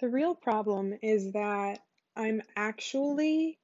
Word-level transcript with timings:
The 0.00 0.08
real 0.08 0.34
problem 0.34 0.94
is 1.02 1.32
that 1.32 1.80
I'm 2.16 2.42
actually 2.56 3.58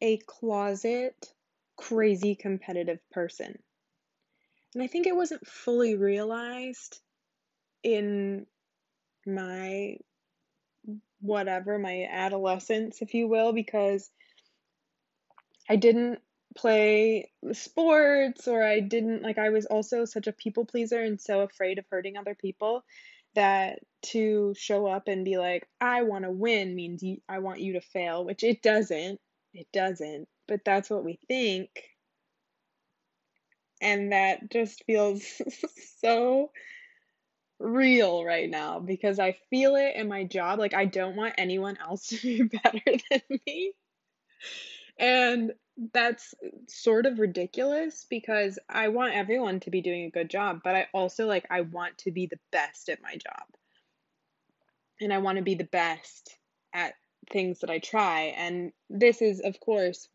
a 0.00 0.18
closet 0.18 1.32
crazy 1.76 2.34
competitive 2.34 3.00
person. 3.10 3.58
And 4.74 4.82
I 4.82 4.86
think 4.86 5.06
it 5.06 5.16
wasn't 5.16 5.46
fully 5.46 5.96
realized 5.96 7.00
in 7.82 8.46
my 9.26 9.96
whatever, 11.20 11.78
my 11.78 12.08
adolescence, 12.10 13.02
if 13.02 13.14
you 13.14 13.28
will, 13.28 13.52
because 13.52 14.10
I 15.68 15.76
didn't 15.76 16.20
play 16.56 17.30
sports 17.52 18.46
or 18.46 18.62
I 18.62 18.80
didn't 18.80 19.22
like 19.22 19.38
I 19.38 19.50
was 19.50 19.66
also 19.66 20.04
such 20.04 20.26
a 20.26 20.32
people 20.32 20.64
pleaser 20.64 21.00
and 21.00 21.20
so 21.20 21.40
afraid 21.40 21.78
of 21.78 21.86
hurting 21.90 22.16
other 22.16 22.34
people 22.34 22.84
that 23.34 23.80
to 24.02 24.54
show 24.56 24.86
up 24.86 25.08
and 25.08 25.24
be 25.24 25.38
like 25.38 25.66
I 25.80 26.02
want 26.02 26.24
to 26.24 26.30
win 26.30 26.74
means 26.74 27.02
I 27.28 27.38
want 27.38 27.60
you 27.60 27.74
to 27.74 27.80
fail, 27.80 28.24
which 28.24 28.42
it 28.42 28.62
doesn't. 28.62 29.20
It 29.54 29.66
doesn't. 29.72 30.28
But 30.48 30.60
that's 30.64 30.90
what 30.90 31.04
we 31.04 31.18
think. 31.28 31.70
And 33.80 34.12
that 34.12 34.50
just 34.50 34.84
feels 34.86 35.24
so 36.00 36.50
real 37.58 38.24
right 38.24 38.48
now 38.48 38.80
because 38.80 39.18
I 39.18 39.36
feel 39.50 39.76
it 39.76 39.96
in 39.96 40.08
my 40.08 40.24
job. 40.24 40.58
Like, 40.58 40.74
I 40.74 40.84
don't 40.84 41.16
want 41.16 41.34
anyone 41.38 41.78
else 41.78 42.06
to 42.08 42.16
be 42.16 42.42
better 42.42 42.80
than 43.10 43.22
me. 43.46 43.72
And 44.98 45.52
that's 45.92 46.34
sort 46.68 47.06
of 47.06 47.18
ridiculous 47.18 48.06
because 48.08 48.58
I 48.68 48.88
want 48.88 49.14
everyone 49.14 49.60
to 49.60 49.70
be 49.70 49.80
doing 49.80 50.04
a 50.04 50.10
good 50.10 50.30
job, 50.30 50.60
but 50.62 50.74
I 50.74 50.86
also 50.92 51.26
like 51.26 51.46
I 51.50 51.62
want 51.62 51.98
to 51.98 52.10
be 52.10 52.26
the 52.26 52.38
best 52.50 52.88
at 52.88 53.02
my 53.02 53.12
job. 53.12 53.46
And 55.00 55.12
I 55.12 55.18
want 55.18 55.38
to 55.38 55.42
be 55.42 55.54
the 55.54 55.64
best 55.64 56.36
at 56.72 56.94
things 57.30 57.60
that 57.60 57.70
I 57.70 57.78
try. 57.78 58.34
And 58.36 58.72
this 58.88 59.22
is 59.22 59.40
of 59.40 59.58
course 59.60 60.08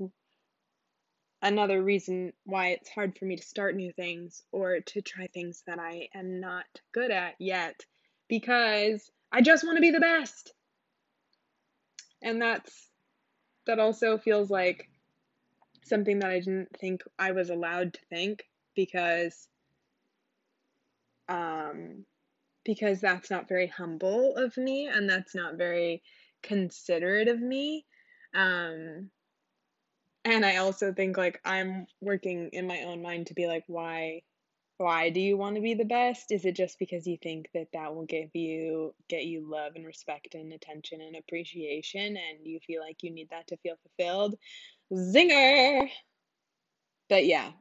another 1.41 1.83
reason 1.83 2.33
why 2.45 2.69
it's 2.69 2.89
hard 2.89 3.17
for 3.17 3.25
me 3.25 3.35
to 3.35 3.43
start 3.43 3.75
new 3.75 3.91
things 3.91 4.43
or 4.51 4.79
to 4.79 5.01
try 5.01 5.27
things 5.27 5.63
that 5.67 5.79
I 5.79 6.09
am 6.15 6.39
not 6.39 6.65
good 6.93 7.11
at 7.11 7.35
yet 7.39 7.85
because 8.27 9.09
I 9.31 9.41
just 9.41 9.63
want 9.63 9.77
to 9.77 9.81
be 9.81 9.91
the 9.91 9.99
best. 9.99 10.53
And 12.21 12.41
that's 12.41 12.87
that 13.67 13.79
also 13.79 14.17
feels 14.17 14.49
like 14.49 14.89
something 15.87 16.19
that 16.19 16.31
I 16.31 16.39
didn't 16.39 16.77
think 16.77 17.03
I 17.17 17.31
was 17.31 17.49
allowed 17.49 17.93
to 17.93 17.99
think 18.09 18.43
because 18.75 19.47
um 21.29 22.05
because 22.63 22.99
that's 22.99 23.29
not 23.31 23.47
very 23.47 23.67
humble 23.67 24.35
of 24.35 24.55
me 24.57 24.87
and 24.87 25.09
that's 25.09 25.33
not 25.33 25.55
very 25.55 26.03
considerate 26.43 27.27
of 27.27 27.39
me. 27.39 27.85
Um 28.33 29.09
and 30.25 30.45
I 30.45 30.57
also 30.57 30.93
think 30.93 31.17
like 31.17 31.39
I'm 31.45 31.87
working 32.01 32.49
in 32.51 32.67
my 32.67 32.81
own 32.81 33.01
mind 33.01 33.27
to 33.27 33.33
be 33.33 33.47
like 33.47 33.63
why 33.67 34.23
why 34.77 35.09
do 35.09 35.19
you 35.19 35.37
want 35.37 35.55
to 35.55 35.61
be 35.61 35.73
the 35.73 35.85
best? 35.85 36.31
Is 36.31 36.45
it 36.45 36.55
just 36.55 36.77
because 36.77 37.07
you 37.07 37.17
think 37.17 37.49
that 37.53 37.69
that 37.73 37.95
will 37.95 38.05
give 38.05 38.35
you 38.35 38.93
get 39.09 39.25
you 39.25 39.49
love 39.49 39.73
and 39.75 39.85
respect 39.85 40.35
and 40.35 40.53
attention 40.53 41.01
and 41.01 41.15
appreciation 41.15 42.17
and 42.17 42.45
you 42.45 42.59
feel 42.59 42.81
like 42.81 43.01
you 43.01 43.11
need 43.11 43.29
that 43.31 43.47
to 43.47 43.57
feel 43.57 43.75
fulfilled? 43.81 44.35
Zinger. 44.93 45.89
But 47.09 47.25
yeah, 47.25 47.51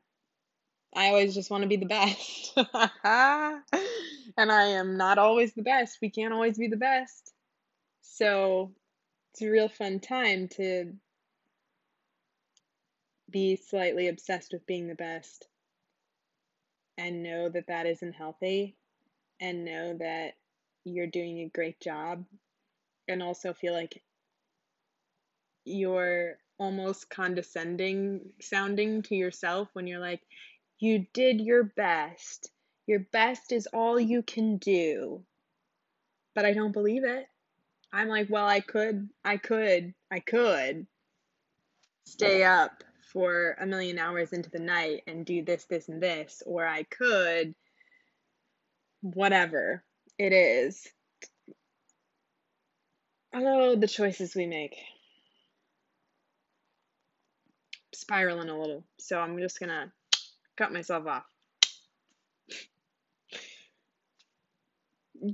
I 0.95 1.09
always 1.09 1.35
just 1.35 1.51
want 1.51 1.63
to 1.63 1.69
be 1.69 1.77
the 1.77 1.87
best. 1.87 2.53
and 2.57 4.53
I 4.53 4.67
am 4.67 4.99
not 4.99 5.19
always 5.19 5.55
the 5.55 5.63
best. 5.63 5.99
We 6.03 6.11
can't 6.11 6.35
always 6.35 6.59
be 6.59 6.69
the 6.69 6.77
best. 6.77 7.33
So 8.03 8.73
it's 9.33 9.43
a 9.43 9.49
real 9.49 9.69
fun 9.69 10.01
time 10.01 10.49
to 10.57 10.93
be 13.31 13.57
slightly 13.57 14.09
obsessed 14.09 14.53
with 14.53 14.67
being 14.67 14.87
the 14.87 14.95
best 14.95 15.49
and 16.99 17.23
know 17.23 17.49
that 17.49 17.67
that 17.69 17.87
isn't 17.87 18.15
healthy 18.15 18.77
and 19.41 19.65
know 19.65 19.97
that 19.99 20.35
you're 20.85 21.07
doing 21.07 21.41
a 21.41 21.49
great 21.49 21.81
job 21.81 22.25
and 23.09 23.23
also 23.23 23.53
feel 23.53 23.75
like 23.75 24.03
you're 25.65 26.39
almost 26.59 27.11
condescending 27.11 28.21
sounding 28.41 29.03
to 29.03 29.15
yourself 29.15 29.69
when 29.75 29.87
you're 29.87 30.01
like 30.01 30.23
you 30.79 31.07
did 31.13 31.41
your 31.41 31.65
best. 31.65 32.51
Your 32.87 33.01
best 33.01 33.51
is 33.53 33.67
all 33.73 33.99
you 33.99 34.23
can 34.23 34.59
do. 34.59 35.23
But 36.35 36.45
i 36.45 36.53
don't 36.53 36.73
believe 36.73 37.05
it. 37.05 37.27
I'm 37.93 38.09
like 38.09 38.29
well 38.31 38.47
i 38.47 38.61
could 38.61 39.09
i 39.25 39.37
could 39.37 39.95
i 40.11 40.21
could 40.21 40.87
stay 42.05 42.45
up 42.45 42.85
for 43.17 43.57
a 43.59 43.65
million 43.65 43.99
hours 43.99 44.35
into 44.35 44.51
the 44.51 44.59
night 44.59 45.03
and 45.07 45.25
do 45.25 45.43
this, 45.43 45.65
this, 45.65 45.89
and 45.89 46.03
this, 46.03 46.43
or 46.45 46.67
I 46.67 46.83
could, 46.83 47.55
whatever 49.01 49.83
it 50.19 50.35
is. 50.35 50.87
Oh, 53.35 53.75
the 53.75 53.89
choices 53.89 54.35
we 54.35 54.47
make. 54.47 54.77
Spiraling 57.95 58.51
a 58.51 58.61
little, 58.61 58.85
so 58.99 59.19
I'm 59.19 59.39
just 59.39 59.61
gonna 59.61 59.91
cut 60.59 60.75
myself 60.75 61.07
off. 61.07 61.25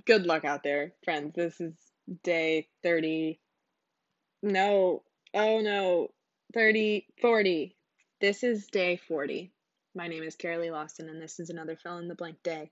Good 0.06 0.24
luck 0.24 0.44
out 0.44 0.62
there, 0.62 0.92
friends. 1.02 1.34
This 1.34 1.60
is 1.60 1.74
day 2.22 2.68
30. 2.84 3.40
No, 4.40 5.02
oh 5.34 5.60
no, 5.60 6.10
30, 6.52 7.06
40. 7.20 7.76
This 8.20 8.42
is 8.42 8.66
day 8.66 8.96
40. 8.96 9.52
My 9.94 10.08
name 10.08 10.22
is 10.22 10.36
Carolee 10.36 10.70
Lawson, 10.70 11.08
and 11.08 11.20
this 11.20 11.40
is 11.40 11.50
another 11.50 11.76
fill 11.76 11.98
in 11.98 12.08
the 12.08 12.14
blank 12.14 12.42
day. 12.42 12.70